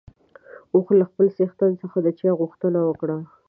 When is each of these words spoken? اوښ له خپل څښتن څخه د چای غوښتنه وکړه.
اوښ 0.73 0.87
له 0.99 1.05
خپل 1.09 1.25
څښتن 1.35 1.71
څخه 1.81 1.97
د 2.05 2.07
چای 2.19 2.31
غوښتنه 2.39 2.79
وکړه. 2.83 3.17